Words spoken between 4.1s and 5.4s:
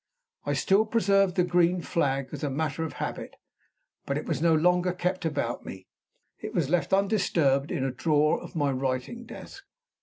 it was no longer kept